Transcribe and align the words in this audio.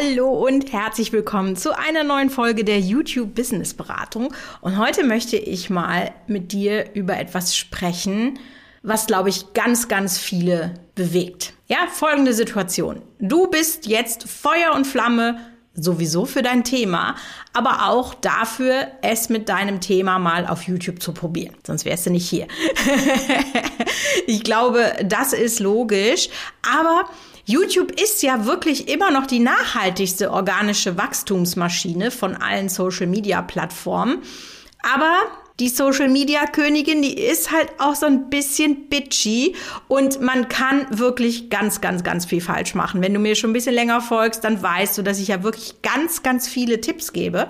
Hallo 0.00 0.46
und 0.46 0.72
herzlich 0.72 1.12
willkommen 1.12 1.56
zu 1.56 1.76
einer 1.76 2.04
neuen 2.04 2.30
Folge 2.30 2.64
der 2.64 2.80
YouTube 2.80 3.34
Business 3.34 3.74
Beratung. 3.74 4.32
Und 4.60 4.78
heute 4.78 5.04
möchte 5.04 5.36
ich 5.36 5.68
mal 5.68 6.12
mit 6.26 6.52
dir 6.52 6.94
über 6.94 7.18
etwas 7.18 7.56
sprechen, 7.56 8.38
was, 8.82 9.06
glaube 9.06 9.28
ich, 9.28 9.52
ganz, 9.52 9.88
ganz 9.88 10.16
viele 10.18 10.74
bewegt. 10.94 11.52
Ja, 11.66 11.78
folgende 11.92 12.32
Situation. 12.32 13.02
Du 13.18 13.48
bist 13.48 13.86
jetzt 13.86 14.28
Feuer 14.28 14.74
und 14.74 14.86
Flamme 14.86 15.38
sowieso 15.74 16.24
für 16.24 16.42
dein 16.42 16.64
Thema, 16.64 17.16
aber 17.52 17.88
auch 17.88 18.14
dafür, 18.14 18.88
es 19.02 19.28
mit 19.28 19.48
deinem 19.48 19.80
Thema 19.80 20.18
mal 20.18 20.46
auf 20.46 20.62
YouTube 20.62 21.02
zu 21.02 21.12
probieren. 21.12 21.56
Sonst 21.66 21.84
wärst 21.84 22.06
du 22.06 22.10
nicht 22.10 22.28
hier. 22.28 22.46
ich 24.26 24.42
glaube, 24.44 24.92
das 25.04 25.32
ist 25.32 25.60
logisch. 25.60 26.28
Aber 26.62 27.04
YouTube 27.44 28.00
ist 28.00 28.22
ja 28.22 28.46
wirklich 28.46 28.88
immer 28.88 29.10
noch 29.10 29.26
die 29.26 29.40
nachhaltigste 29.40 30.30
organische 30.30 30.96
Wachstumsmaschine 30.96 32.10
von 32.10 32.36
allen 32.36 32.68
Social-Media-Plattformen. 32.68 34.22
Aber 34.82 35.14
die 35.60 35.68
Social 35.68 36.08
Media 36.08 36.46
Königin, 36.46 37.02
die 37.02 37.18
ist 37.18 37.52
halt 37.52 37.68
auch 37.78 37.94
so 37.94 38.06
ein 38.06 38.30
bisschen 38.30 38.88
bitchy 38.88 39.54
und 39.88 40.20
man 40.22 40.48
kann 40.48 40.86
wirklich 40.90 41.50
ganz, 41.50 41.82
ganz, 41.82 42.02
ganz 42.02 42.24
viel 42.24 42.40
falsch 42.40 42.74
machen. 42.74 43.02
Wenn 43.02 43.12
du 43.12 43.20
mir 43.20 43.34
schon 43.34 43.50
ein 43.50 43.52
bisschen 43.52 43.74
länger 43.74 44.00
folgst, 44.00 44.42
dann 44.42 44.62
weißt 44.62 44.96
du, 44.96 45.02
dass 45.02 45.20
ich 45.20 45.28
ja 45.28 45.42
wirklich 45.42 45.82
ganz, 45.82 46.22
ganz 46.22 46.48
viele 46.48 46.80
Tipps 46.80 47.12
gebe. 47.12 47.46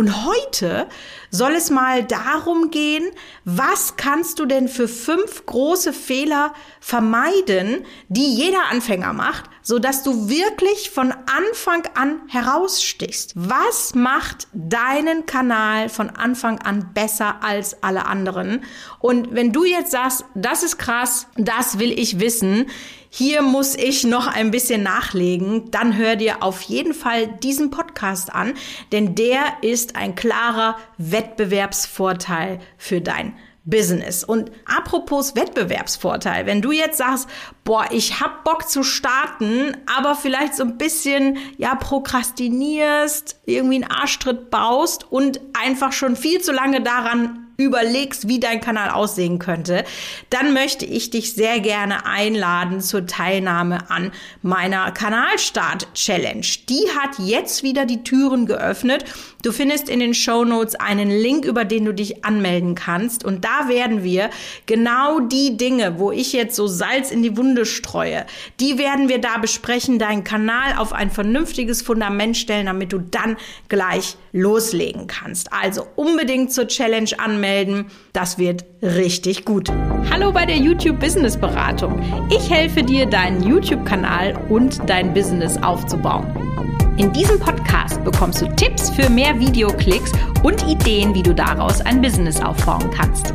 Und 0.00 0.24
heute 0.24 0.88
soll 1.30 1.52
es 1.52 1.68
mal 1.68 2.02
darum 2.02 2.70
gehen, 2.70 3.04
was 3.44 3.98
kannst 3.98 4.38
du 4.38 4.46
denn 4.46 4.66
für 4.66 4.88
fünf 4.88 5.44
große 5.44 5.92
Fehler 5.92 6.54
vermeiden, 6.80 7.84
die 8.08 8.34
jeder 8.34 8.70
Anfänger 8.70 9.12
macht, 9.12 9.50
so 9.60 9.78
dass 9.78 10.02
du 10.02 10.30
wirklich 10.30 10.88
von 10.88 11.12
Anfang 11.12 11.82
an 11.92 12.22
herausstichst. 12.28 13.32
Was 13.34 13.94
macht 13.94 14.48
deinen 14.54 15.26
Kanal 15.26 15.90
von 15.90 16.08
Anfang 16.08 16.60
an 16.60 16.94
besser 16.94 17.42
als 17.42 17.82
alle 17.82 18.06
anderen? 18.06 18.64
Und 19.00 19.34
wenn 19.34 19.52
du 19.52 19.66
jetzt 19.66 19.90
sagst, 19.90 20.24
das 20.34 20.62
ist 20.62 20.78
krass, 20.78 21.26
das 21.36 21.78
will 21.78 21.92
ich 21.92 22.20
wissen, 22.20 22.70
hier 23.12 23.42
muss 23.42 23.74
ich 23.74 24.04
noch 24.04 24.28
ein 24.28 24.52
bisschen 24.52 24.84
nachlegen, 24.84 25.70
dann 25.72 25.96
hör 25.96 26.14
dir 26.14 26.44
auf 26.44 26.62
jeden 26.62 26.94
Fall 26.94 27.26
diesen 27.26 27.70
Podcast 27.70 28.32
an, 28.32 28.54
denn 28.92 29.16
der 29.16 29.42
ist 29.62 29.96
ein 29.96 30.14
klarer 30.14 30.76
Wettbewerbsvorteil 30.96 32.60
für 32.78 33.00
dein 33.00 33.34
Business. 33.64 34.22
Und 34.22 34.52
apropos 34.64 35.34
Wettbewerbsvorteil, 35.34 36.46
wenn 36.46 36.62
du 36.62 36.70
jetzt 36.70 36.98
sagst, 36.98 37.28
boah, 37.64 37.86
ich 37.90 38.20
hab 38.20 38.44
Bock 38.44 38.68
zu 38.68 38.84
starten, 38.84 39.76
aber 39.86 40.14
vielleicht 40.14 40.54
so 40.54 40.62
ein 40.62 40.78
bisschen, 40.78 41.38
ja, 41.58 41.74
prokrastinierst, 41.74 43.40
irgendwie 43.44 43.82
einen 43.82 43.90
Arschtritt 43.90 44.50
baust 44.50 45.10
und 45.10 45.40
einfach 45.60 45.92
schon 45.92 46.14
viel 46.14 46.40
zu 46.40 46.52
lange 46.52 46.80
daran 46.80 47.39
überlegst, 47.64 48.28
wie 48.28 48.40
dein 48.40 48.60
Kanal 48.60 48.90
aussehen 48.90 49.38
könnte, 49.38 49.84
dann 50.30 50.52
möchte 50.52 50.84
ich 50.84 51.10
dich 51.10 51.34
sehr 51.34 51.60
gerne 51.60 52.06
einladen 52.06 52.80
zur 52.80 53.06
Teilnahme 53.06 53.90
an 53.90 54.12
meiner 54.42 54.90
Kanalstart 54.92 55.92
Challenge. 55.94 56.46
Die 56.68 56.84
hat 56.98 57.18
jetzt 57.18 57.62
wieder 57.62 57.86
die 57.86 58.02
Türen 58.02 58.46
geöffnet. 58.46 59.04
Du 59.42 59.52
findest 59.52 59.88
in 59.88 60.00
den 60.00 60.14
Show 60.14 60.44
Notes 60.44 60.74
einen 60.74 61.10
Link, 61.10 61.44
über 61.44 61.64
den 61.64 61.84
du 61.84 61.94
dich 61.94 62.24
anmelden 62.24 62.74
kannst. 62.74 63.24
Und 63.24 63.44
da 63.44 63.68
werden 63.68 64.04
wir 64.04 64.30
genau 64.66 65.20
die 65.20 65.56
Dinge, 65.56 65.98
wo 65.98 66.12
ich 66.12 66.32
jetzt 66.32 66.56
so 66.56 66.66
Salz 66.66 67.10
in 67.10 67.22
die 67.22 67.36
Wunde 67.36 67.64
streue, 67.66 68.26
die 68.60 68.78
werden 68.78 69.08
wir 69.08 69.20
da 69.20 69.38
besprechen, 69.38 69.98
deinen 69.98 70.24
Kanal 70.24 70.76
auf 70.76 70.92
ein 70.92 71.10
vernünftiges 71.10 71.82
Fundament 71.82 72.36
stellen, 72.36 72.66
damit 72.66 72.92
du 72.92 72.98
dann 72.98 73.36
gleich 73.68 74.16
loslegen 74.32 75.06
kannst. 75.06 75.52
Also 75.52 75.86
unbedingt 75.96 76.52
zur 76.52 76.68
Challenge 76.68 77.10
anmelden. 77.18 77.49
Das 78.12 78.38
wird 78.38 78.64
richtig 78.82 79.44
gut. 79.44 79.70
Hallo 80.10 80.32
bei 80.32 80.46
der 80.46 80.56
YouTube 80.56 81.00
Business 81.00 81.36
Beratung. 81.36 82.00
Ich 82.30 82.50
helfe 82.50 82.82
dir, 82.82 83.06
deinen 83.06 83.42
YouTube-Kanal 83.42 84.38
und 84.48 84.80
dein 84.88 85.12
Business 85.14 85.56
aufzubauen. 85.62 86.26
In 86.96 87.12
diesem 87.12 87.40
Podcast 87.40 88.04
bekommst 88.04 88.42
du 88.42 88.46
Tipps 88.56 88.90
für 88.90 89.08
mehr 89.08 89.38
Videoklicks 89.38 90.12
und 90.42 90.66
Ideen, 90.68 91.14
wie 91.14 91.22
du 91.22 91.34
daraus 91.34 91.80
ein 91.80 92.00
Business 92.02 92.40
aufbauen 92.40 92.90
kannst. 92.90 93.32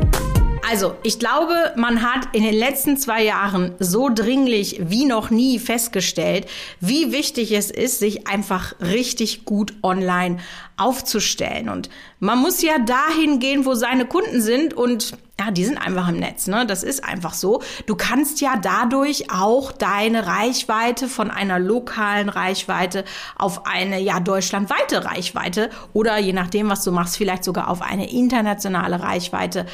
Also, 0.68 0.96
ich 1.04 1.20
glaube, 1.20 1.54
man 1.76 2.02
hat 2.02 2.34
in 2.34 2.42
den 2.42 2.54
letzten 2.54 2.96
zwei 2.96 3.22
Jahren 3.22 3.76
so 3.78 4.10
dringlich 4.12 4.80
wie 4.82 5.04
noch 5.04 5.30
nie 5.30 5.60
festgestellt, 5.60 6.46
wie 6.80 7.12
wichtig 7.12 7.52
es 7.52 7.70
ist, 7.70 8.00
sich 8.00 8.26
einfach 8.26 8.74
richtig 8.80 9.44
gut 9.44 9.74
online 9.84 10.38
aufzustellen. 10.76 11.68
Und 11.68 11.88
man 12.18 12.40
muss 12.40 12.62
ja 12.62 12.78
dahin 12.78 13.38
gehen, 13.38 13.64
wo 13.64 13.74
seine 13.74 14.06
Kunden 14.06 14.42
sind 14.42 14.74
und 14.74 15.12
ja, 15.38 15.50
die 15.50 15.64
sind 15.64 15.78
einfach 15.78 16.08
im 16.08 16.16
Netz, 16.16 16.46
ne? 16.46 16.66
Das 16.66 16.82
ist 16.82 17.04
einfach 17.04 17.34
so. 17.34 17.62
Du 17.86 17.94
kannst 17.94 18.40
ja 18.40 18.54
dadurch 18.60 19.30
auch 19.30 19.70
deine 19.70 20.26
Reichweite 20.26 21.08
von 21.08 21.30
einer 21.30 21.58
lokalen 21.58 22.30
Reichweite 22.30 23.04
auf 23.36 23.66
eine 23.66 24.00
ja 24.00 24.18
deutschlandweite 24.18 25.04
Reichweite 25.04 25.70
oder 25.92 26.18
je 26.18 26.32
nachdem, 26.32 26.70
was 26.70 26.82
du 26.84 26.90
machst, 26.90 27.18
vielleicht 27.18 27.44
sogar 27.44 27.68
auf 27.68 27.82
eine 27.82 28.10
internationale 28.10 29.02
Reichweite 29.02 29.66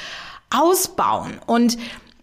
ausbauen. 0.53 1.39
Und 1.47 1.79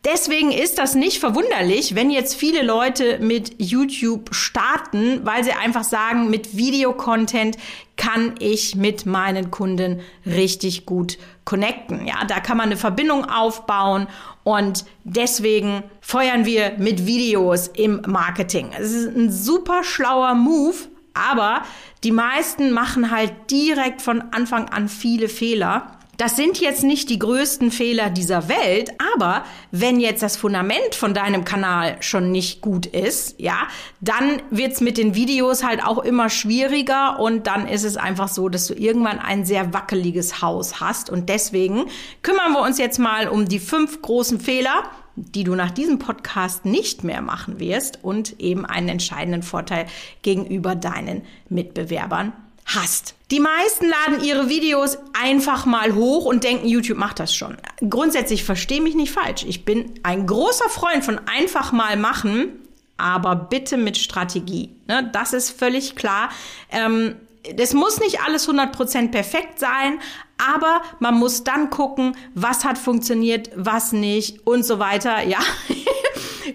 Deswegen 0.06 0.54
ist 0.54 0.78
das 0.78 0.96
nicht 0.96 1.20
verwunderlich, 1.20 1.94
wenn 1.94 2.10
jetzt 2.10 2.34
viele 2.34 2.64
Leute 2.64 3.20
mit 3.20 3.62
YouTube 3.62 4.34
starten, 4.34 5.26
weil 5.26 5.44
sie 5.44 5.52
einfach 5.52 5.84
sagen, 5.84 6.30
mit 6.30 6.56
Videocontent 6.56 7.58
kann 7.98 8.36
ich 8.40 8.78
mit 8.78 9.06
meinen 9.06 9.52
Kunden 9.52 10.00
richtig 10.26 10.86
gut 10.86 11.18
connecten. 11.44 12.08
Ja, 12.08 12.24
da 12.26 12.40
kann 12.40 12.56
man 12.56 12.68
eine 12.68 12.78
Verbindung 12.78 13.26
aufbauen 13.26 14.08
und 14.46 14.86
deswegen 15.04 15.84
feuern 16.00 16.46
wir 16.46 16.76
mit 16.78 17.06
Videos 17.06 17.68
im 17.68 18.02
Marketing. 18.08 18.72
Es 18.80 18.94
ist 18.94 19.18
ein 19.18 19.30
super 19.30 19.84
schlauer 19.84 20.34
Move, 20.34 20.78
aber 21.14 21.64
die 22.06 22.14
meisten 22.14 22.72
machen 22.72 23.12
halt 23.12 23.34
direkt 23.52 24.02
von 24.02 24.24
Anfang 24.32 24.70
an 24.70 24.88
viele 24.88 25.28
Fehler 25.28 25.99
das 26.20 26.36
sind 26.36 26.60
jetzt 26.60 26.84
nicht 26.84 27.10
die 27.10 27.18
größten 27.18 27.72
Fehler 27.72 28.10
dieser 28.10 28.50
Welt, 28.50 28.92
aber 29.16 29.46
wenn 29.72 30.02
jetzt 30.02 30.22
das 30.22 30.36
Fundament 30.36 30.94
von 30.94 31.14
deinem 31.14 31.46
Kanal 31.46 31.96
schon 32.02 32.30
nicht 32.30 32.60
gut 32.60 32.86
ist, 32.88 33.40
ja, 33.40 33.70
dann 34.02 34.42
wird's 34.50 34.82
mit 34.82 34.98
den 34.98 35.16
Videos 35.16 35.64
halt 35.64 35.82
auch 35.82 36.00
immer 36.00 36.30
schwieriger 36.30 37.20
und 37.20 37.48
dann 37.48 37.70
ist 37.70 37.86
es 37.86 37.96
einfach 37.96 38.28
so, 38.28 38.50
dass 38.50 38.68
du 38.68 38.74
irgendwann 38.74 39.18
ein 39.18 39.46
sehr 39.46 39.74
wackeliges 39.74 40.42
Haus 40.42 40.82
hast. 40.82 41.10
Und 41.10 41.30
deswegen 41.30 41.86
kümmern 42.22 42.52
wir 42.52 42.64
uns 42.64 42.80
jetzt 42.80 43.00
mal 43.00 43.30
um 43.30 43.48
die 43.48 43.60
fünf 43.60 44.02
großen 44.02 44.42
Fehler, 44.42 44.84
die 45.16 45.46
du 45.46 45.56
nach 45.56 45.72
diesem 45.72 46.00
Podcast 46.00 46.66
nicht 46.66 47.06
mehr 47.06 47.22
machen 47.22 47.62
wirst 47.62 48.04
und 48.04 48.42
eben 48.42 48.66
einen 48.66 48.90
entscheidenden 48.90 49.42
Vorteil 49.42 49.86
gegenüber 50.22 50.76
deinen 50.76 51.22
Mitbewerbern 51.48 52.34
hast. 52.76 53.16
Die 53.32 53.40
meisten 53.40 53.88
laden 53.90 54.24
ihre 54.24 54.50
Videos 54.50 54.98
einfach 55.20 55.66
mal 55.66 55.94
hoch 55.96 56.26
und 56.26 56.44
denken, 56.44 56.68
YouTube 56.68 56.98
macht 56.98 57.20
das 57.20 57.34
schon. 57.34 57.58
Grundsätzlich 57.88 58.44
verstehe 58.44 58.82
mich 58.82 58.96
nicht 58.96 59.12
falsch. 59.12 59.44
Ich 59.48 59.66
bin 59.66 59.94
ein 60.04 60.26
großer 60.26 60.70
Freund 60.70 61.06
von 61.06 61.20
einfach 61.28 61.72
mal 61.72 61.98
machen, 61.98 62.50
aber 62.98 63.36
bitte 63.36 63.78
mit 63.78 63.98
Strategie. 63.98 64.76
Ne? 64.88 65.10
Das 65.14 65.34
ist 65.34 65.52
völlig 65.52 65.96
klar. 65.96 66.30
Ähm, 66.72 67.16
das 67.56 67.74
muss 67.74 68.00
nicht 68.00 68.22
alles 68.22 68.50
100% 68.50 69.12
perfekt 69.12 69.60
sein, 69.60 70.00
aber 70.38 70.82
man 71.00 71.16
muss 71.16 71.44
dann 71.44 71.70
gucken, 71.70 72.16
was 72.34 72.66
hat 72.66 72.78
funktioniert, 72.78 73.50
was 73.56 73.92
nicht 73.92 74.46
und 74.46 74.64
so 74.64 74.80
weiter. 74.80 75.24
Ja, 75.24 75.40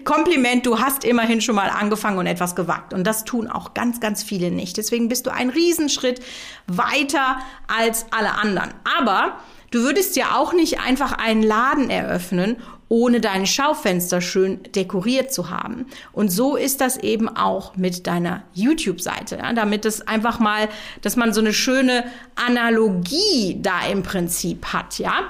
Kompliment, 0.05 0.65
du 0.65 0.79
hast 0.79 1.03
immerhin 1.03 1.41
schon 1.41 1.55
mal 1.55 1.69
angefangen 1.69 2.19
und 2.19 2.27
etwas 2.27 2.55
gewagt. 2.55 2.93
Und 2.93 3.05
das 3.05 3.25
tun 3.25 3.47
auch 3.47 3.73
ganz, 3.73 3.99
ganz 3.99 4.23
viele 4.23 4.51
nicht. 4.51 4.77
Deswegen 4.77 5.09
bist 5.09 5.25
du 5.25 5.33
einen 5.33 5.49
Riesenschritt 5.49 6.21
weiter 6.67 7.39
als 7.67 8.05
alle 8.11 8.35
anderen. 8.35 8.73
Aber 8.99 9.39
du 9.71 9.79
würdest 9.79 10.15
ja 10.15 10.35
auch 10.35 10.53
nicht 10.53 10.79
einfach 10.79 11.11
einen 11.11 11.43
Laden 11.43 11.89
eröffnen, 11.89 12.57
ohne 12.87 13.19
deine 13.19 13.47
Schaufenster 13.47 14.21
schön 14.21 14.61
dekoriert 14.75 15.33
zu 15.33 15.49
haben. 15.49 15.87
Und 16.13 16.29
so 16.29 16.55
ist 16.55 16.81
das 16.81 16.97
eben 16.97 17.27
auch 17.27 17.75
mit 17.75 18.05
deiner 18.05 18.43
YouTube-Seite, 18.53 19.37
ja, 19.37 19.53
damit 19.53 19.85
es 19.85 20.07
einfach 20.07 20.39
mal, 20.39 20.69
dass 21.01 21.15
man 21.15 21.33
so 21.33 21.41
eine 21.41 21.51
schöne 21.51 22.05
Analogie 22.35 23.57
da 23.59 23.85
im 23.87 24.03
Prinzip 24.03 24.67
hat, 24.67 24.99
ja. 24.99 25.23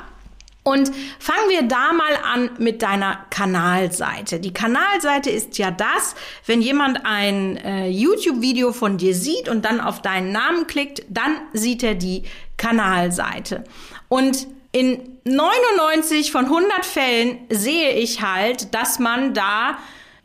Und 0.67 0.91
fangen 1.19 1.49
wir 1.49 1.61
da 1.61 1.93
mal 1.93 2.17
an 2.23 2.49
mit 2.57 2.81
deiner 2.81 3.19
Kanalseite. 3.29 4.39
Die 4.39 4.51
Kanalseite 4.51 5.29
ist 5.29 5.59
ja 5.59 5.69
das, 5.69 6.15
wenn 6.47 6.59
jemand 6.59 7.05
ein 7.05 7.57
äh, 7.57 7.87
YouTube-Video 7.87 8.73
von 8.73 8.97
dir 8.97 9.13
sieht 9.13 9.47
und 9.47 9.63
dann 9.63 9.79
auf 9.79 10.01
deinen 10.01 10.31
Namen 10.31 10.65
klickt, 10.65 11.03
dann 11.07 11.37
sieht 11.53 11.83
er 11.83 11.93
die 11.93 12.23
Kanalseite. 12.57 13.63
Und 14.09 14.47
in 14.71 15.19
99 15.23 16.31
von 16.31 16.45
100 16.45 16.83
Fällen 16.83 17.37
sehe 17.51 17.91
ich 17.91 18.23
halt, 18.23 18.73
dass 18.73 18.97
man 18.97 19.35
da 19.35 19.77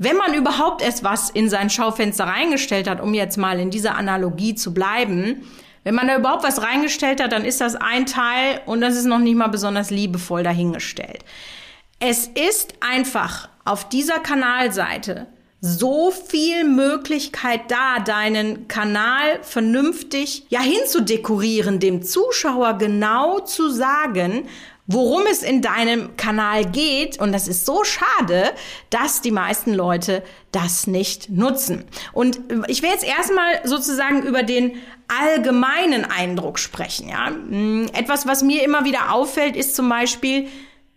Wenn 0.02 0.16
man 0.16 0.32
überhaupt 0.32 0.80
erst 0.80 1.04
was 1.04 1.28
in 1.28 1.50
sein 1.50 1.68
Schaufenster 1.68 2.24
reingestellt 2.24 2.88
hat, 2.88 3.02
um 3.02 3.12
jetzt 3.12 3.36
mal 3.36 3.60
in 3.60 3.68
dieser 3.70 3.96
Analogie 3.96 4.54
zu 4.54 4.72
bleiben, 4.72 5.46
wenn 5.84 5.94
man 5.94 6.08
da 6.08 6.16
überhaupt 6.16 6.44
was 6.44 6.62
reingestellt 6.62 7.22
hat, 7.22 7.32
dann 7.32 7.44
ist 7.44 7.60
das 7.60 7.76
ein 7.76 8.06
Teil 8.06 8.60
und 8.66 8.80
das 8.80 8.96
ist 8.96 9.06
noch 9.06 9.18
nicht 9.18 9.36
mal 9.36 9.48
besonders 9.48 9.90
liebevoll 9.90 10.42
dahingestellt. 10.42 11.24
Es 11.98 12.26
ist 12.26 12.74
einfach 12.80 13.48
auf 13.64 13.88
dieser 13.88 14.18
Kanalseite 14.18 15.26
so 15.60 16.10
viel 16.10 16.64
Möglichkeit 16.64 17.70
da, 17.70 18.00
deinen 18.00 18.66
Kanal 18.66 19.42
vernünftig 19.42 20.46
ja 20.48 20.60
hinzudekorieren, 20.60 21.80
dem 21.80 22.02
Zuschauer 22.02 22.78
genau 22.78 23.40
zu 23.40 23.68
sagen, 23.68 24.48
worum 24.86 25.22
es 25.30 25.42
in 25.42 25.62
deinem 25.62 26.16
Kanal 26.16 26.64
geht. 26.64 27.20
Und 27.20 27.32
das 27.32 27.48
ist 27.48 27.66
so 27.66 27.84
schade, 27.84 28.52
dass 28.90 29.20
die 29.20 29.30
meisten 29.30 29.74
Leute 29.74 30.22
das 30.52 30.86
nicht 30.86 31.30
nutzen. 31.30 31.84
Und 32.12 32.40
ich 32.68 32.82
will 32.82 32.90
jetzt 32.90 33.04
erstmal 33.04 33.60
sozusagen 33.64 34.22
über 34.22 34.42
den 34.42 34.72
allgemeinen 35.08 36.04
Eindruck 36.04 36.58
sprechen. 36.58 37.08
Ja? 37.08 37.28
Hm, 37.28 37.88
etwas, 37.92 38.26
was 38.26 38.42
mir 38.42 38.64
immer 38.64 38.84
wieder 38.84 39.12
auffällt, 39.12 39.56
ist 39.56 39.76
zum 39.76 39.88
Beispiel, 39.88 40.48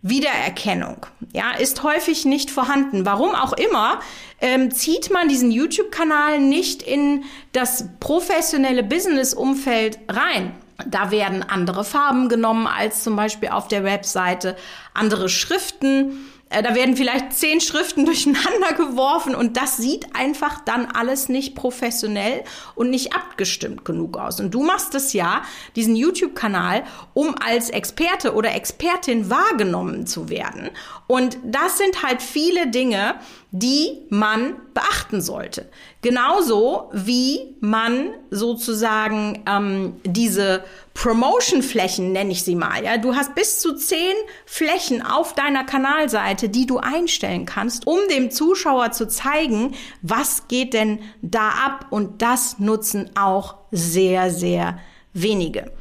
Wiedererkennung, 0.05 1.05
ja, 1.31 1.51
ist 1.51 1.81
häufig 1.81 2.25
nicht 2.25 2.51
vorhanden. 2.51 3.05
Warum 3.05 3.33
auch 3.35 3.53
immer, 3.53 4.01
ähm, 4.41 4.69
zieht 4.69 5.11
man 5.11 5.29
diesen 5.29 5.49
YouTube-Kanal 5.49 6.41
nicht 6.41 6.83
in 6.83 7.23
das 7.53 7.85
professionelle 8.01 8.83
Business-Umfeld 8.83 9.99
rein. 10.09 10.55
Da 10.85 11.11
werden 11.11 11.43
andere 11.43 11.83
Farben 11.83 12.29
genommen 12.29 12.67
als 12.67 13.03
zum 13.03 13.15
Beispiel 13.15 13.49
auf 13.49 13.67
der 13.67 13.83
Webseite, 13.83 14.55
andere 14.93 15.29
Schriften 15.29 16.17
da 16.61 16.75
werden 16.75 16.95
vielleicht 16.95 17.33
zehn 17.33 17.61
Schriften 17.61 18.05
durcheinander 18.05 18.73
geworfen 18.77 19.35
und 19.35 19.57
das 19.57 19.77
sieht 19.77 20.15
einfach 20.15 20.59
dann 20.63 20.85
alles 20.85 21.29
nicht 21.29 21.55
professionell 21.55 22.43
und 22.75 22.89
nicht 22.89 23.13
abgestimmt 23.13 23.85
genug 23.85 24.17
aus. 24.17 24.39
Und 24.39 24.53
du 24.53 24.63
machst 24.63 24.93
es 24.95 25.13
ja, 25.13 25.43
diesen 25.75 25.95
YouTube-Kanal, 25.95 26.83
um 27.13 27.35
als 27.43 27.69
Experte 27.69 28.33
oder 28.33 28.53
Expertin 28.53 29.29
wahrgenommen 29.29 30.05
zu 30.05 30.29
werden. 30.29 30.69
Und 31.07 31.37
das 31.43 31.77
sind 31.77 32.03
halt 32.03 32.21
viele 32.21 32.67
Dinge, 32.67 33.15
die 33.51 34.01
man 34.09 34.55
beachten 34.73 35.21
sollte. 35.21 35.69
Genauso 36.01 36.89
wie 36.91 37.55
man 37.59 38.09
sozusagen 38.31 39.43
ähm, 39.47 39.93
diese 40.03 40.63
Promotion-Flächen, 40.93 42.11
nenne 42.11 42.31
ich 42.31 42.43
sie 42.43 42.55
mal. 42.55 42.83
Ja, 42.83 42.97
du 42.97 43.15
hast 43.15 43.35
bis 43.35 43.59
zu 43.59 43.75
zehn 43.75 44.13
Flächen 44.45 45.01
auf 45.01 45.33
deiner 45.33 45.63
Kanalseite, 45.63 46.49
die 46.49 46.65
du 46.65 46.77
einstellen 46.77 47.45
kannst, 47.45 47.87
um 47.87 47.99
dem 48.09 48.31
Zuschauer 48.31 48.91
zu 48.91 49.07
zeigen, 49.07 49.73
was 50.01 50.47
geht 50.47 50.73
denn 50.73 50.99
da 51.21 51.49
ab. 51.49 51.87
Und 51.89 52.21
das 52.21 52.59
nutzen 52.59 53.09
auch 53.15 53.55
sehr, 53.71 54.29
sehr 54.29 54.79
wenige. 55.13 55.71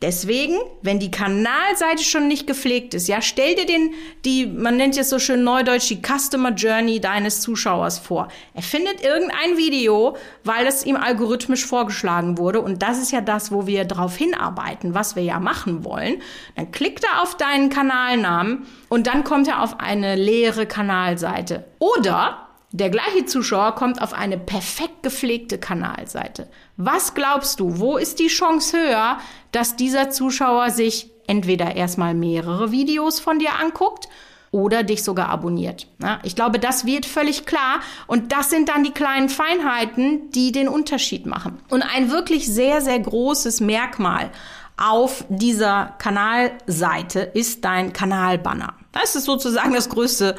Deswegen, 0.00 0.56
wenn 0.80 1.00
die 1.00 1.10
Kanalseite 1.10 2.04
schon 2.04 2.28
nicht 2.28 2.46
gepflegt 2.46 2.94
ist, 2.94 3.08
ja, 3.08 3.20
stell 3.20 3.56
dir 3.56 3.66
den, 3.66 3.94
die, 4.24 4.46
man 4.46 4.76
nennt 4.76 4.96
es 4.96 5.10
so 5.10 5.18
schön 5.18 5.42
neudeutsch, 5.42 5.88
die 5.88 6.00
Customer 6.00 6.52
Journey 6.52 7.00
deines 7.00 7.40
Zuschauers 7.40 7.98
vor. 7.98 8.28
Er 8.54 8.62
findet 8.62 9.02
irgendein 9.02 9.56
Video, 9.56 10.16
weil 10.44 10.68
es 10.68 10.86
ihm 10.86 10.94
algorithmisch 10.94 11.66
vorgeschlagen 11.66 12.38
wurde. 12.38 12.60
Und 12.60 12.80
das 12.80 12.98
ist 12.98 13.10
ja 13.10 13.20
das, 13.20 13.50
wo 13.50 13.66
wir 13.66 13.84
drauf 13.86 14.16
hinarbeiten, 14.16 14.94
was 14.94 15.16
wir 15.16 15.24
ja 15.24 15.40
machen 15.40 15.84
wollen. 15.84 16.22
Dann 16.54 16.70
klickt 16.70 17.02
er 17.02 17.20
auf 17.22 17.36
deinen 17.36 17.68
Kanalnamen 17.68 18.66
und 18.88 19.08
dann 19.08 19.24
kommt 19.24 19.48
er 19.48 19.64
auf 19.64 19.80
eine 19.80 20.14
leere 20.14 20.66
Kanalseite. 20.66 21.64
Oder 21.80 22.47
der 22.70 22.90
gleiche 22.90 23.24
Zuschauer 23.24 23.74
kommt 23.74 24.02
auf 24.02 24.12
eine 24.12 24.38
perfekt 24.38 25.02
gepflegte 25.02 25.58
Kanalseite. 25.58 26.48
Was 26.76 27.14
glaubst 27.14 27.60
du, 27.60 27.78
wo 27.78 27.96
ist 27.96 28.18
die 28.18 28.28
Chance 28.28 28.76
höher, 28.76 29.18
dass 29.52 29.76
dieser 29.76 30.10
Zuschauer 30.10 30.70
sich 30.70 31.10
entweder 31.26 31.76
erstmal 31.76 32.14
mehrere 32.14 32.70
Videos 32.72 33.20
von 33.20 33.38
dir 33.38 33.58
anguckt 33.60 34.08
oder 34.50 34.82
dich 34.82 35.04
sogar 35.04 35.28
abonniert. 35.28 35.86
ich 36.22 36.34
glaube, 36.34 36.58
das 36.58 36.86
wird 36.86 37.04
völlig 37.04 37.44
klar 37.44 37.80
und 38.06 38.32
das 38.32 38.48
sind 38.48 38.70
dann 38.70 38.82
die 38.82 38.92
kleinen 38.92 39.28
Feinheiten, 39.28 40.30
die 40.30 40.52
den 40.52 40.68
Unterschied 40.68 41.26
machen. 41.26 41.58
Und 41.68 41.82
ein 41.82 42.10
wirklich 42.10 42.46
sehr, 42.46 42.80
sehr 42.80 42.98
großes 42.98 43.60
Merkmal 43.60 44.30
auf 44.78 45.24
dieser 45.28 45.94
Kanalseite 45.98 47.20
ist 47.20 47.64
dein 47.64 47.92
Kanalbanner. 47.92 48.74
Das 48.92 49.16
ist 49.16 49.24
sozusagen 49.24 49.74
das 49.74 49.88
größte 49.90 50.36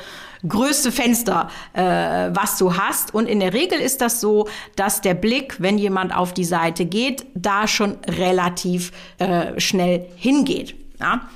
größte 0.47 0.91
Fenster, 0.91 1.49
äh, 1.73 1.81
was 1.81 2.57
du 2.57 2.75
hast. 2.75 3.13
Und 3.13 3.27
in 3.27 3.39
der 3.39 3.53
Regel 3.53 3.79
ist 3.79 4.01
das 4.01 4.21
so, 4.21 4.47
dass 4.75 5.01
der 5.01 5.13
Blick, 5.13 5.55
wenn 5.59 5.77
jemand 5.77 6.15
auf 6.15 6.33
die 6.33 6.45
Seite 6.45 6.85
geht, 6.85 7.25
da 7.35 7.67
schon 7.67 7.97
relativ 8.07 8.91
äh, 9.17 9.59
schnell 9.59 10.05
hingeht. 10.15 10.75
Ja? 10.99 11.29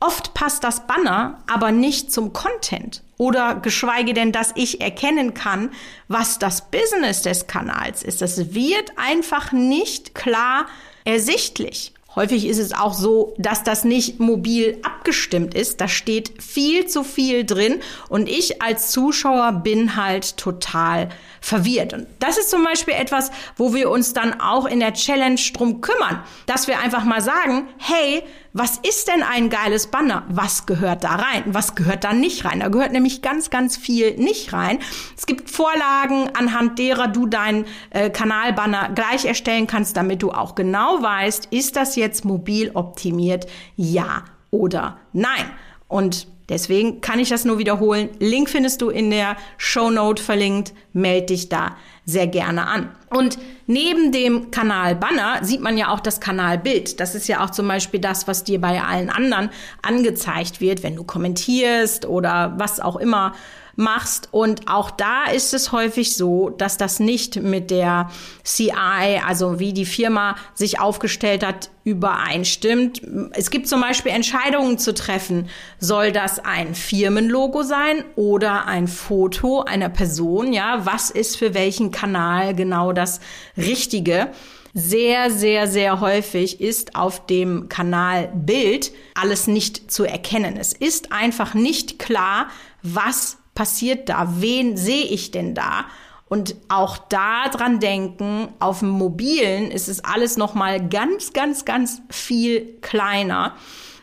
Oft 0.00 0.34
passt 0.34 0.64
das 0.64 0.86
Banner 0.86 1.38
aber 1.50 1.72
nicht 1.72 2.12
zum 2.12 2.32
Content 2.32 3.02
oder 3.16 3.54
geschweige 3.54 4.12
denn, 4.12 4.32
dass 4.32 4.52
ich 4.54 4.80
erkennen 4.80 5.34
kann, 5.34 5.70
was 6.08 6.38
das 6.38 6.70
Business 6.70 7.22
des 7.22 7.46
Kanals 7.46 8.02
ist. 8.02 8.20
Das 8.20 8.54
wird 8.54 8.92
einfach 8.96 9.52
nicht 9.52 10.14
klar 10.14 10.66
ersichtlich. 11.04 11.94
Häufig 12.16 12.46
ist 12.46 12.58
es 12.58 12.72
auch 12.72 12.94
so, 12.94 13.34
dass 13.38 13.64
das 13.64 13.84
nicht 13.84 14.20
mobil 14.20 14.78
abgestimmt 14.82 15.54
ist. 15.54 15.80
Da 15.80 15.88
steht 15.88 16.42
viel 16.42 16.86
zu 16.86 17.02
viel 17.02 17.44
drin 17.44 17.80
und 18.08 18.28
ich 18.28 18.62
als 18.62 18.90
Zuschauer 18.90 19.52
bin 19.52 19.96
halt 19.96 20.36
total 20.36 21.08
verwirrt. 21.40 21.92
Und 21.92 22.06
das 22.20 22.38
ist 22.38 22.50
zum 22.50 22.64
Beispiel 22.64 22.94
etwas, 22.94 23.30
wo 23.56 23.74
wir 23.74 23.90
uns 23.90 24.12
dann 24.12 24.40
auch 24.40 24.66
in 24.66 24.80
der 24.80 24.94
Challenge 24.94 25.40
drum 25.52 25.80
kümmern, 25.80 26.22
dass 26.46 26.68
wir 26.68 26.78
einfach 26.80 27.04
mal 27.04 27.20
sagen, 27.20 27.68
hey, 27.78 28.22
was 28.56 28.78
ist 28.88 29.08
denn 29.08 29.24
ein 29.24 29.50
geiles 29.50 29.88
Banner? 29.88 30.22
Was 30.28 30.64
gehört 30.64 31.02
da 31.02 31.16
rein? 31.16 31.42
Was 31.46 31.74
gehört 31.74 32.04
da 32.04 32.12
nicht 32.12 32.44
rein? 32.44 32.60
Da 32.60 32.68
gehört 32.68 32.92
nämlich 32.92 33.20
ganz, 33.20 33.50
ganz 33.50 33.76
viel 33.76 34.14
nicht 34.14 34.52
rein. 34.52 34.78
Es 35.16 35.26
gibt 35.26 35.50
Vorlagen, 35.50 36.30
anhand 36.34 36.78
derer 36.78 37.08
du 37.08 37.26
deinen 37.26 37.66
äh, 37.90 38.10
Kanalbanner 38.10 38.90
gleich 38.94 39.24
erstellen 39.24 39.66
kannst, 39.66 39.96
damit 39.96 40.22
du 40.22 40.30
auch 40.30 40.54
genau 40.54 41.02
weißt, 41.02 41.48
ist 41.50 41.74
das 41.74 41.96
jetzt 41.96 42.24
mobil 42.24 42.70
optimiert? 42.74 43.46
Ja 43.76 44.24
oder 44.52 44.98
nein? 45.12 45.50
Und 45.88 46.28
Deswegen 46.50 47.00
kann 47.00 47.18
ich 47.18 47.30
das 47.30 47.46
nur 47.46 47.56
wiederholen. 47.56 48.10
Link 48.18 48.50
findest 48.50 48.82
du 48.82 48.90
in 48.90 49.10
der 49.10 49.36
Show 49.56 49.90
Note 49.90 50.22
verlinkt. 50.22 50.74
Meld 50.92 51.30
dich 51.30 51.48
da 51.48 51.74
sehr 52.04 52.26
gerne 52.26 52.66
an. 52.66 52.90
Und 53.08 53.38
neben 53.66 54.12
dem 54.12 54.50
Kanalbanner 54.50 55.38
sieht 55.42 55.60
man 55.60 55.76
ja 55.76 55.88
auch 55.88 56.00
das 56.00 56.20
Kanalbild. 56.20 57.00
Das 57.00 57.14
ist 57.14 57.28
ja 57.28 57.44
auch 57.44 57.50
zum 57.50 57.68
Beispiel 57.68 58.00
das, 58.00 58.28
was 58.28 58.44
dir 58.44 58.60
bei 58.60 58.82
allen 58.82 59.10
anderen 59.10 59.50
angezeigt 59.82 60.60
wird, 60.60 60.82
wenn 60.82 60.96
du 60.96 61.04
kommentierst 61.04 62.06
oder 62.06 62.54
was 62.58 62.80
auch 62.80 62.96
immer 62.96 63.34
machst. 63.76 64.28
Und 64.30 64.68
auch 64.68 64.90
da 64.90 65.24
ist 65.24 65.54
es 65.54 65.72
häufig 65.72 66.16
so, 66.16 66.50
dass 66.50 66.76
das 66.76 67.00
nicht 67.00 67.36
mit 67.36 67.70
der 67.70 68.10
CI, 68.42 69.20
also 69.26 69.58
wie 69.58 69.72
die 69.72 69.86
Firma 69.86 70.36
sich 70.54 70.80
aufgestellt 70.80 71.44
hat, 71.44 71.70
übereinstimmt. 71.84 73.02
Es 73.32 73.50
gibt 73.50 73.68
zum 73.68 73.80
Beispiel 73.80 74.12
Entscheidungen 74.12 74.78
zu 74.78 74.94
treffen. 74.94 75.48
Soll 75.78 76.12
das 76.12 76.38
ein 76.38 76.74
Firmenlogo 76.74 77.62
sein 77.62 78.04
oder 78.16 78.66
ein 78.66 78.88
Foto 78.88 79.62
einer 79.62 79.90
Person? 79.90 80.52
Ja, 80.52 80.86
was 80.86 81.10
ist 81.10 81.36
für 81.36 81.54
welchen 81.54 81.90
Kanal 81.90 82.54
genau 82.54 82.92
das 82.92 83.20
Richtige? 83.56 84.30
sehr, 84.74 85.30
sehr, 85.30 85.68
sehr 85.68 86.00
häufig 86.00 86.60
ist 86.60 86.96
auf 86.96 87.26
dem 87.26 87.68
Kanal 87.68 88.30
Bild 88.34 88.90
alles 89.14 89.46
nicht 89.46 89.90
zu 89.90 90.04
erkennen. 90.04 90.56
Es 90.58 90.72
ist 90.72 91.12
einfach 91.12 91.54
nicht 91.54 92.00
klar, 92.00 92.48
was 92.82 93.38
passiert 93.54 94.08
da? 94.08 94.28
Wen 94.38 94.76
sehe 94.76 95.04
ich 95.04 95.30
denn 95.30 95.54
da? 95.54 95.86
Und 96.26 96.56
auch 96.68 96.98
da 96.98 97.48
dran 97.48 97.80
denken, 97.80 98.48
auf 98.58 98.80
dem 98.80 98.88
Mobilen 98.88 99.70
ist 99.70 99.88
es 99.88 100.04
alles 100.04 100.36
noch 100.36 100.54
mal 100.54 100.88
ganz, 100.88 101.32
ganz, 101.32 101.64
ganz 101.64 102.02
viel 102.10 102.78
kleiner. 102.80 103.54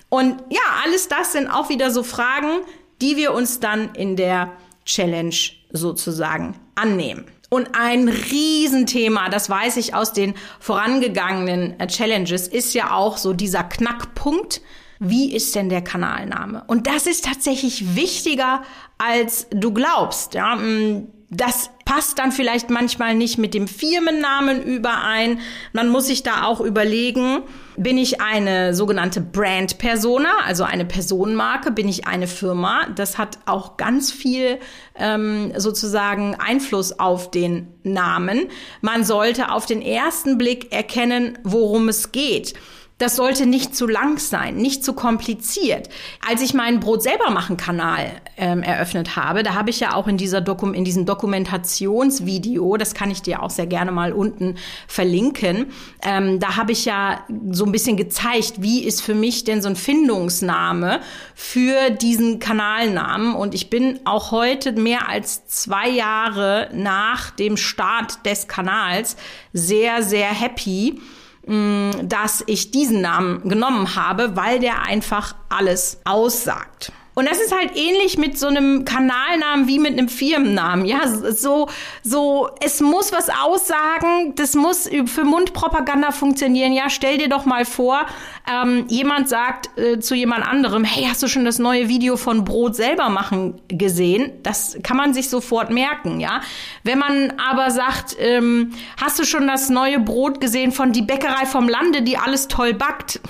Und 0.10 0.42
ja, 0.50 0.62
alles 0.84 1.08
das 1.08 1.34
sind 1.34 1.48
auch 1.48 1.70
wieder 1.70 1.92
so 1.92 2.04
Fragen, 2.04 2.62
die 3.02 3.18
wir 3.18 3.34
uns 3.34 3.60
dann 3.60 3.96
in 3.96 4.16
der 4.16 4.52
Challenge 4.86 5.36
sozusagen 5.72 6.60
annehmen. 6.76 7.26
Und 7.50 7.72
ein 7.74 8.08
Riesenthema, 8.08 9.28
das 9.30 9.50
weiß 9.50 9.76
ich 9.78 9.94
aus 9.94 10.14
den 10.14 10.36
vorangegangenen 10.60 11.78
Challenges, 11.88 12.48
ist 12.48 12.74
ja 12.74 12.94
auch 12.94 13.18
so 13.18 13.34
dieser 13.34 13.64
Knackpunkt, 13.64 14.62
wie 15.04 15.34
ist 15.34 15.56
denn 15.56 15.70
der 15.70 15.82
Kanalname? 15.82 16.64
Und 16.68 16.86
das 16.86 17.08
ist 17.08 17.26
tatsächlich 17.26 17.96
wichtiger, 17.96 18.62
als 19.00 19.48
du 19.50 19.74
glaubst. 19.74 20.36
Ja? 20.36 20.56
Mm, 20.56 21.08
Das 21.34 21.70
passt 21.86 22.20
dann 22.20 22.34
vielleicht 22.34 22.70
manchmal 22.70 23.16
nicht 23.16 23.38
mit 23.38 23.54
dem 23.54 23.68
Firmennamen 23.68 24.62
überein. 24.62 25.40
Man 25.72 25.88
muss 25.88 26.08
sich 26.08 26.24
da 26.24 26.44
auch 26.44 26.60
überlegen, 26.60 27.44
bin 27.78 27.98
ich 27.98 28.20
eine 28.20 28.76
sogenannte 28.76 29.22
Brand 29.22 29.78
Persona, 29.78 30.30
also 30.46 30.66
eine 30.66 30.84
Personenmarke, 30.84 31.72
bin 31.72 31.88
ich 31.88 32.06
eine 32.06 32.28
Firma. 32.28 32.86
Das 32.96 33.18
hat 33.18 33.40
auch 33.46 33.78
ganz 33.78 34.12
viel 34.12 34.60
ähm, 34.96 35.54
sozusagen 35.56 36.36
Einfluss 36.36 37.00
auf 37.00 37.32
den 37.32 37.70
Namen. 37.84 38.50
Man 38.82 39.06
sollte 39.06 39.52
auf 39.52 39.66
den 39.66 39.82
ersten 39.82 40.38
Blick 40.38 40.74
erkennen, 40.74 41.40
worum 41.44 41.88
es 41.88 42.12
geht. 42.12 42.54
Das 43.02 43.16
sollte 43.16 43.48
nicht 43.48 43.76
zu 43.76 43.88
lang 43.88 44.20
sein, 44.20 44.58
nicht 44.58 44.86
zu 44.86 44.94
kompliziert. 44.94 45.90
Als 46.30 46.40
ich 46.44 46.54
meinen 46.54 46.80
Brot 46.80 47.02
selber 47.02 47.32
machen 47.32 47.58
Kanal 47.58 48.12
ähm, 48.38 48.62
eröffnet 48.62 49.16
habe, 49.16 49.42
da 49.42 49.56
habe 49.56 49.72
ich 49.72 49.80
ja 49.80 49.96
auch 49.96 50.08
in 50.08 50.18
dieser 50.18 50.40
Dokum 50.40 50.76
in 50.76 50.86
diesem 50.86 51.08
Dokumentationsvideo, 51.08 52.78
das 52.78 52.94
kann 52.94 53.10
ich 53.10 53.24
dir 53.24 53.42
auch 53.42 53.50
sehr 53.50 53.66
gerne 53.66 53.92
mal 53.92 54.14
unten 54.14 54.56
verlinken, 54.88 55.72
ähm, 56.04 56.40
da 56.40 56.58
habe 56.58 56.74
ich 56.74 56.86
ja 56.86 57.26
so 57.50 57.66
ein 57.66 57.72
bisschen 57.72 57.98
gezeigt, 57.98 58.62
wie 58.62 58.84
ist 58.84 59.02
für 59.02 59.16
mich 59.16 59.46
denn 59.46 59.64
so 59.64 59.70
ein 59.70 59.76
Findungsname 59.76 61.00
für 61.34 61.90
diesen 61.90 62.38
Kanalnamen. 62.38 63.34
Und 63.34 63.56
ich 63.56 63.72
bin 63.72 64.00
auch 64.06 64.30
heute 64.30 64.74
mehr 64.74 65.10
als 65.10 65.48
zwei 65.48 65.90
Jahre 65.90 66.70
nach 66.72 67.32
dem 67.32 67.58
Start 67.58 68.24
des 68.28 68.48
Kanals 68.48 69.18
sehr, 69.54 70.04
sehr 70.04 70.28
happy 70.28 71.02
dass 71.46 72.44
ich 72.46 72.72
diesen 72.72 73.02
Namen 73.02 73.48
genommen 73.50 73.96
habe, 73.96 74.36
weil 74.36 74.60
der 74.60 74.84
einfach 74.84 75.36
alles 75.50 76.00
aussagt. 76.06 76.92
Und 77.22 77.30
das 77.30 77.40
ist 77.40 77.56
halt 77.56 77.78
ähnlich 77.78 78.18
mit 78.18 78.40
so 78.40 78.48
einem 78.48 78.84
Kanalnamen 78.84 79.68
wie 79.68 79.78
mit 79.78 79.92
einem 79.92 80.10
Firmennamen. 80.10 80.86
Ja, 80.86 81.08
so, 81.08 81.70
so, 82.02 82.50
es 82.62 82.82
muss 82.82 83.12
was 83.12 83.30
aussagen, 83.30 84.34
das 84.38 84.56
muss 84.56 84.90
für 85.06 85.24
Mundpropaganda 85.24 86.10
funktionieren. 86.14 86.74
Ja, 86.74 86.90
stell 86.90 87.20
dir 87.20 87.30
doch 87.30 87.46
mal 87.46 87.64
vor, 87.64 88.08
ähm, 88.52 88.86
jemand 88.88 89.30
sagt 89.30 89.70
äh, 89.78 90.00
zu 90.00 90.16
jemand 90.16 90.48
anderem, 90.48 90.84
hey, 90.84 91.06
hast 91.08 91.22
du 91.22 91.28
schon 91.28 91.46
das 91.46 91.60
neue 91.60 91.90
Video 91.90 92.18
von 92.18 92.44
Brot 92.44 92.76
selber 92.76 93.10
machen 93.10 93.62
gesehen? 93.68 94.32
Das 94.42 94.80
kann 94.82 94.98
man 94.98 95.14
sich 95.14 95.30
sofort 95.30 95.70
merken, 95.70 96.20
ja. 96.20 96.42
Wenn 96.82 96.98
man 96.98 97.34
aber 97.38 97.70
sagt, 97.70 98.16
ähm, 98.18 98.72
hast 99.00 99.20
du 99.20 99.26
schon 99.26 99.46
das 99.46 99.70
neue 99.70 100.00
Brot 100.00 100.42
gesehen 100.42 100.72
von 100.72 100.92
die 100.92 101.04
Bäckerei 101.04 101.46
vom 101.46 101.70
Lande, 101.70 102.02
die 102.02 102.18
alles 102.18 102.48
toll 102.48 102.74
backt? 102.74 103.22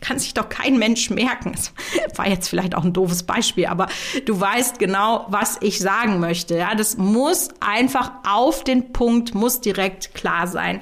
Kann 0.00 0.18
sich 0.18 0.34
doch 0.34 0.48
kein 0.48 0.78
Mensch 0.78 1.10
merken. 1.10 1.52
Das 1.52 1.72
war 2.16 2.28
jetzt 2.28 2.48
vielleicht 2.48 2.74
auch 2.74 2.84
ein 2.84 2.92
doofes 2.92 3.24
Beispiel, 3.24 3.66
aber 3.66 3.88
du 4.24 4.38
weißt 4.40 4.78
genau, 4.78 5.26
was 5.28 5.58
ich 5.60 5.78
sagen 5.78 6.20
möchte. 6.20 6.56
Ja, 6.56 6.74
das 6.74 6.96
muss 6.96 7.48
einfach 7.60 8.12
auf 8.26 8.64
den 8.64 8.92
Punkt, 8.92 9.34
muss 9.34 9.60
direkt 9.60 10.14
klar 10.14 10.46
sein, 10.46 10.80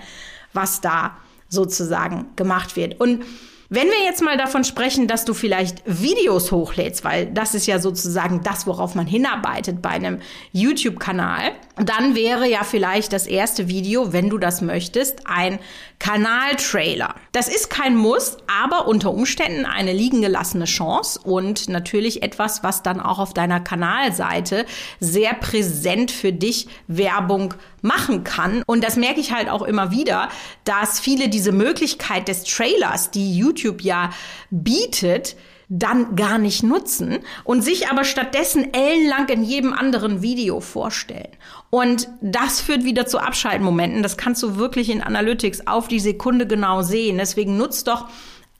was 0.52 0.80
da 0.80 1.16
sozusagen 1.49 2.26
gemacht 2.37 2.76
wird. 2.76 3.00
Und 3.00 3.25
wenn 3.73 3.88
wir 3.88 4.05
jetzt 4.05 4.21
mal 4.21 4.37
davon 4.37 4.64
sprechen, 4.64 5.09
dass 5.09 5.25
du 5.25 5.33
vielleicht 5.33 5.83
Videos 5.87 6.52
hochlädst, 6.52 7.05
weil 7.05 7.25
das 7.25 7.55
ist 7.55 7.67
ja 7.67 7.79
sozusagen 7.79 8.43
das, 8.43 8.67
worauf 8.67 8.95
man 8.95 9.07
hinarbeitet 9.07 9.81
bei 9.81 9.88
einem 9.88 10.21
YouTube-Kanal, 10.52 11.52
dann 11.76 12.14
wäre 12.14 12.47
ja 12.47 12.64
vielleicht 12.64 13.14
das 13.14 13.26
erste 13.26 13.69
Video, 13.69 14.12
wenn 14.12 14.29
du 14.29 14.37
das 14.37 14.61
möchtest, 14.61 15.26
ein 15.26 15.59
Kanaltrailer. 15.99 17.14
Das 17.31 17.49
ist 17.49 17.71
kein 17.71 17.97
Muss, 17.97 18.37
aber 18.47 18.88
unter 18.88 19.14
Umständen 19.14 19.64
eine 19.64 19.95
liegen 19.95 20.21
gelassene 20.21 20.67
Chance 20.67 21.21
und 21.23 21.71
natürlich 21.71 22.23
etwas, 22.23 22.62
was 22.62 22.83
dann 22.83 23.00
auch 23.00 23.19
auf 23.19 23.33
deiner 23.33 23.61
Kanalseite 23.61 24.67
sehr 25.00 25.33
präsent 25.33 26.11
für 26.11 26.33
dich 26.33 26.67
Werbung 26.88 27.55
machen 27.81 28.25
kann. 28.25 28.62
Und 28.67 28.85
das 28.85 28.97
merke 28.97 29.21
ich 29.21 29.33
halt 29.33 29.49
auch 29.49 29.62
immer 29.62 29.91
wieder, 29.93 30.29
dass 30.64 31.00
viele 31.00 31.29
diese 31.29 31.52
Möglichkeit 31.52 32.29
des 32.29 32.45
Trailers, 32.45 33.11
die 33.11 33.37
YouTube 33.37 33.62
ja 33.83 34.11
bietet, 34.50 35.37
dann 35.75 36.16
gar 36.16 36.37
nicht 36.37 36.62
nutzen 36.62 37.21
und 37.45 37.62
sich 37.62 37.88
aber 37.88 38.04
stattdessen 38.04 38.75
ellenlang 38.75 39.28
in 39.31 39.42
jedem 39.42 39.73
anderen 39.73 40.21
Video 40.21 40.61
vorstellen. 40.61 41.33
Und 41.71 42.09
das 42.21 42.61
führt 42.61 42.85
wieder 42.85 43.07
zu 43.07 43.19
Abschaltmomenten. 43.19 44.02
Das 44.02 44.19
kannst 44.19 44.42
du 44.42 44.57
wirklich 44.57 44.90
in 44.90 45.02
Analytics 45.02 45.66
auf 45.66 45.88
die 45.88 46.00
Sekunde 46.00 46.47
genau 46.47 46.83
sehen. 46.83 47.16
Deswegen 47.16 47.57
nutzt 47.57 47.88
doch 47.88 48.09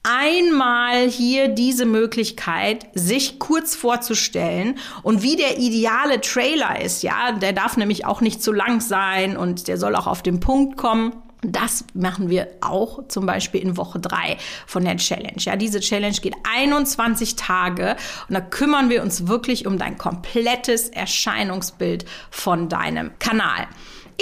einmal 0.02 1.09
hier 1.09 1.49
diese 1.49 1.85
Möglichkeit, 1.85 2.87
sich 2.94 3.38
kurz 3.38 3.76
vorzustellen 3.76 4.78
und 5.02 5.23
wie 5.23 5.37
der 5.37 5.59
ideale 5.59 6.21
Trailer 6.21 6.80
ist. 6.80 7.02
Ja, 7.02 7.32
der 7.32 7.52
darf 7.52 7.76
nämlich 7.76 8.06
auch 8.06 8.21
nicht 8.21 8.42
zu 8.42 8.52
lang 8.52 8.80
sein 8.80 9.37
und 9.37 9.68
der 9.68 9.76
soll 9.76 9.94
auch 9.97 10.06
auf 10.06 10.23
den 10.23 10.40
Punkt 10.40 10.76
kommen. 10.76 11.12
Das 11.44 11.84
machen 11.92 12.30
wir 12.30 12.49
auch 12.61 13.08
zum 13.08 13.26
Beispiel 13.26 13.61
in 13.62 13.76
Woche 13.76 13.99
drei 13.99 14.37
von 14.64 14.84
der 14.84 14.96
Challenge. 14.96 15.38
Ja, 15.38 15.56
diese 15.56 15.80
Challenge 15.80 16.16
geht 16.22 16.34
21 16.44 17.34
Tage 17.34 17.96
und 18.28 18.34
da 18.34 18.40
kümmern 18.40 18.90
wir 18.90 19.02
uns 19.02 19.26
wirklich 19.26 19.66
um 19.66 19.76
dein 19.76 19.99
komplettes 19.99 20.88
Erscheinungsbild 20.88 22.04
von 22.30 22.68
deinem 22.68 23.18
Kanal. 23.18 23.66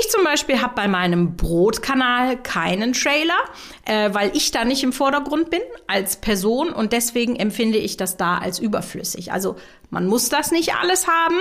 Ich 0.01 0.09
zum 0.09 0.25
Beispiel 0.25 0.63
habe 0.63 0.75
bei 0.75 0.89
meinem 0.89 1.37
Brotkanal 1.37 2.39
keinen 2.39 2.95
Trailer, 2.95 3.35
äh, 3.85 4.09
weil 4.15 4.35
ich 4.35 4.51
da 4.51 4.65
nicht 4.65 4.83
im 4.83 4.95
Vordergrund 4.95 5.51
bin 5.51 5.61
als 5.89 6.17
Person 6.17 6.73
und 6.73 6.95
deswegen 6.95 7.37
empfinde 7.37 7.77
ich 7.77 7.99
das 7.99 8.17
da 8.17 8.39
als 8.39 8.59
überflüssig. 8.59 9.31
Also 9.31 9.57
man 9.91 10.07
muss 10.07 10.31
das 10.31 10.53
nicht 10.53 10.75
alles 10.75 11.07
haben, 11.07 11.37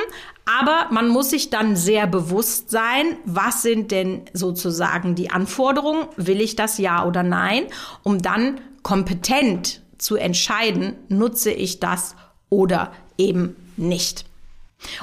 aber 0.46 0.88
man 0.92 1.08
muss 1.08 1.30
sich 1.30 1.50
dann 1.50 1.78
sehr 1.78 2.06
bewusst 2.06 2.70
sein, 2.70 3.18
was 3.24 3.62
sind 3.62 3.92
denn 3.92 4.24
sozusagen 4.34 5.16
die 5.16 5.32
Anforderungen, 5.32 6.08
will 6.18 6.42
ich 6.42 6.58
das 6.58 6.80
ja 6.80 7.06
oder 7.06 7.24
nein, 7.24 7.64
um 8.04 8.22
dann 8.22 8.60
kompetent 8.84 9.84
zu 9.98 10.18
entscheiden, 10.18 10.96
nutze 11.08 11.52
ich 11.52 11.80
das 11.80 12.18
oder 12.50 12.92
eben 13.18 13.56
nicht. 13.78 14.26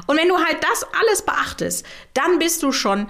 Und 0.07 0.17
wenn 0.19 0.29
du 0.29 0.37
halt 0.37 0.59
das 0.63 0.87
alles 1.01 1.23
beachtest, 1.23 1.85
dann 2.15 2.39
bist 2.39 2.63
du 2.63 2.73
schon 2.73 3.09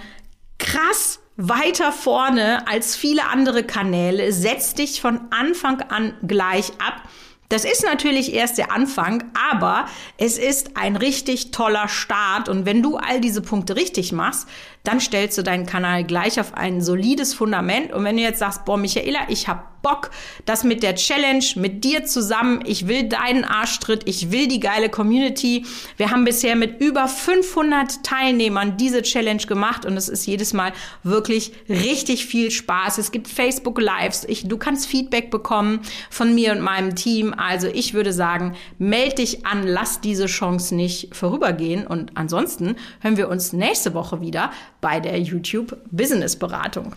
krass 0.77 1.21
weiter 1.37 1.93
vorne 1.93 2.67
als 2.69 2.97
viele 2.97 3.27
andere 3.27 3.65
Kanäle. 3.65 4.33
Setz 4.33 4.75
dich 4.75 5.01
von 5.01 5.21
Anfang 5.31 5.81
an 5.83 6.15
gleich 6.27 6.73
ab. 6.79 7.03
Das 7.49 7.65
ist 7.65 7.85
natürlich 7.85 8.35
erst 8.35 8.59
der 8.59 8.73
Anfang, 8.73 9.25
aber 9.51 9.87
es 10.19 10.37
ist 10.37 10.77
ein 10.77 10.97
richtig 10.97 11.53
toller 11.53 11.89
Start. 11.89 12.49
Und 12.49 12.67
wenn 12.67 12.83
du 12.83 12.97
all 12.97 13.21
diese 13.21 13.41
Punkte 13.41 13.77
richtig 13.77 14.13
machst, 14.13 14.49
dann 14.87 15.01
stellst 15.01 15.37
du 15.39 15.43
deinen 15.43 15.67
Kanal 15.67 16.05
gleich 16.05 16.39
auf 16.39 16.55
ein 16.55 16.81
solides 16.81 17.35
Fundament. 17.35 17.93
Und 17.93 18.05
wenn 18.05 18.17
du 18.17 18.23
jetzt 18.23 18.39
sagst, 18.39 18.65
boah, 18.65 18.77
Michaela, 18.77 19.21
ich 19.29 19.49
habe 19.49 19.63
Bock, 19.87 20.11
das 20.47 20.65
mit 20.65 20.83
der 20.83 20.97
Challenge, 20.97 21.45
mit 21.55 21.85
dir 21.85 22.05
zusammen, 22.05 22.61
ich 22.67 22.89
will 22.89 23.09
deinen 23.09 23.45
Arschtritt, 23.45 24.03
ich 24.09 24.33
will 24.33 24.49
die 24.49 24.59
geile 24.59 24.89
Community. 24.89 25.65
Wir 25.97 26.11
haben 26.11 26.25
bisher 26.25 26.57
mit 26.57 26.81
über 26.81 27.07
500 27.07 28.03
Teilnehmern 28.03 28.77
diese 28.79 29.03
Challenge 29.03 29.43
gemacht 29.43 29.85
und 29.87 29.97
es 29.97 30.09
ist 30.09 30.27
jedes 30.27 30.53
Mal 30.53 30.73
wirklich 31.05 31.53
richtig 31.69 32.27
viel 32.27 32.51
Spaß. 32.51 32.99
Es 32.99 33.13
gibt 33.13 33.29
Facebook 33.29 33.81
Lives, 33.81 34.25
ich, 34.25 34.49
du 34.49 34.59
kannst 34.59 34.89
Feedback 34.89 35.31
bekommen 35.31 35.79
von 36.11 36.35
mir 36.35 36.51
und 36.51 36.63
meinem 36.63 36.97
Team. 36.97 37.33
Also 37.33 37.69
ich 37.69 37.95
würde 37.95 38.13
sagen, 38.13 38.57
meld 38.79 39.19
dich 39.19 39.47
an, 39.47 39.65
lass 39.65 40.01
diese 40.01 40.27
Chance 40.27 40.75
nicht 40.75 41.15
vorübergehen 41.15 41.87
und 41.87 42.11
ansonsten 42.17 42.75
hören 43.03 43.17
wir 43.17 43.29
uns 43.29 43.53
nächste 43.53 43.95
Woche 43.95 44.21
wieder 44.21 44.51
bei 44.87 45.01
der 45.01 45.19
YouTube 45.19 45.77
Business 45.91 46.37
Beratung. 46.37 46.93